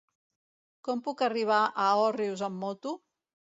Com 0.87 1.03
puc 1.09 1.21
arribar 1.29 1.61
a 1.85 1.93
Òrrius 2.09 2.45
amb 2.51 2.61
moto? 2.67 2.99